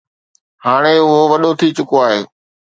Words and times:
هاڻي 0.65 0.95
اهو 1.03 1.19
وڏو 1.31 1.51
ٿي 1.59 1.67
چڪو 1.77 1.95
آهي 2.05 2.21